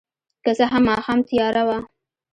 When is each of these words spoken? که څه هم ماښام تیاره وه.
که 0.43 0.51
څه 0.57 0.65
هم 0.71 0.83
ماښام 0.89 1.19
تیاره 1.29 1.61
وه. 1.67 1.77